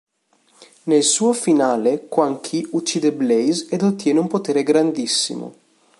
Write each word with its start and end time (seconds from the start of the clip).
Nel 0.85 1.03
suo 1.03 1.31
finale, 1.31 2.07
Quan 2.07 2.41
Chi 2.41 2.67
uccide 2.71 3.11
Blaze 3.13 3.67
ed 3.69 3.83
ottiene 3.83 4.17
un 4.17 4.27
potere 4.27 4.63
grandissimo. 4.63 5.53